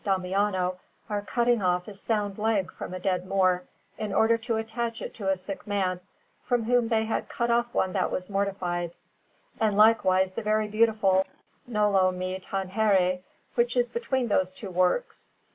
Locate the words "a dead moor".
2.95-3.65